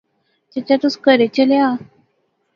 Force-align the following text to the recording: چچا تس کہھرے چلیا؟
چچا 0.51 0.75
تس 0.81 0.95
کہھرے 1.03 1.27
چلیا؟ 1.35 1.65